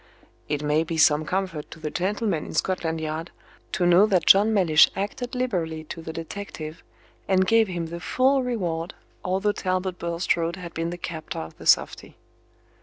It 0.49 0.63
may 0.63 0.83
be 0.83 0.97
some 0.97 1.25
comfort 1.27 1.69
to 1.69 1.79
the 1.79 1.91
gentlemen 1.91 2.47
in 2.47 2.53
Scotland 2.55 2.99
Yard 2.99 3.29
to 3.73 3.85
know 3.85 4.07
that 4.07 4.25
John 4.25 4.51
Mellish 4.51 4.89
acted 4.95 5.35
liberally 5.35 5.83
to 5.89 6.01
the 6.01 6.11
detective, 6.11 6.81
and 7.27 7.45
gave 7.45 7.67
him 7.67 7.85
the 7.85 7.99
full 7.99 8.41
reward, 8.41 8.95
although 9.23 9.51
Talbot 9.51 9.99
Bulstrode 9.99 10.55
had 10.55 10.73
been 10.73 10.89
the 10.89 10.97
captor 10.97 11.37
of 11.37 11.55
the 11.59 11.67
softy. 11.67 12.17